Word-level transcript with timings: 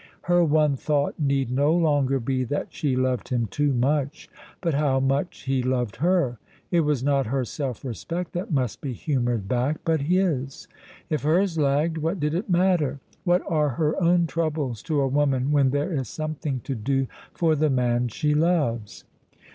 Her 0.23 0.43
one 0.43 0.75
thought 0.77 1.19
need 1.19 1.51
no 1.51 1.71
longer 1.75 2.19
be 2.19 2.43
that 2.45 2.73
she 2.73 2.95
loved 2.95 3.29
him 3.29 3.45
too 3.45 3.71
much, 3.71 4.31
but 4.59 4.73
how 4.73 4.99
much 4.99 5.41
he 5.43 5.61
loved 5.61 5.97
her. 5.97 6.39
It 6.71 6.79
was 6.79 7.03
not 7.03 7.27
her 7.27 7.45
self 7.45 7.85
respect 7.85 8.33
that 8.33 8.51
must 8.51 8.81
be 8.81 8.93
humoured 8.93 9.47
back, 9.47 9.77
but 9.85 10.01
his. 10.01 10.67
If 11.11 11.21
hers 11.21 11.55
lagged, 11.55 11.99
what 11.99 12.19
did 12.19 12.33
it 12.33 12.49
matter? 12.49 12.99
What 13.25 13.43
are 13.47 13.69
her 13.69 13.95
own 14.01 14.25
troubles 14.25 14.81
to 14.89 15.01
a 15.01 15.07
woman 15.07 15.51
when 15.51 15.69
there 15.69 15.93
is 15.93 16.09
something 16.09 16.61
to 16.61 16.73
do 16.73 17.05
for 17.31 17.55
the 17.55 17.69
man 17.69 18.07
she 18.07 18.33
loves? 18.33 19.03